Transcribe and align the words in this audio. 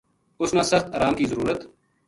اس 0.41 0.49
نا 0.57 0.63
سخت 0.71 0.87
آرام 0.97 1.13
کی 1.17 1.25
ضرورت 1.31 1.59